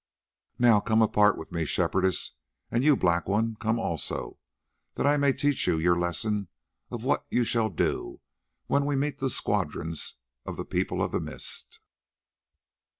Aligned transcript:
Now 0.57 0.79
come 0.79 1.03
apart 1.03 1.37
with 1.37 1.51
me, 1.51 1.63
Shepherdess, 1.63 2.31
and 2.71 2.83
you, 2.83 2.95
Black 2.95 3.27
One, 3.29 3.55
come 3.59 3.77
also, 3.77 4.39
that 4.95 5.05
I 5.05 5.15
may 5.15 5.31
teach 5.31 5.67
you 5.67 5.77
your 5.77 5.95
lesson 5.95 6.47
of 6.89 7.03
what 7.03 7.27
you 7.29 7.43
shall 7.43 7.69
do 7.69 8.19
when 8.65 8.85
we 8.87 8.95
meet 8.95 9.19
the 9.19 9.29
squadrons 9.29 10.15
of 10.43 10.57
the 10.57 10.65
People 10.65 11.03
of 11.03 11.11
the 11.11 11.19
Mist." 11.19 11.81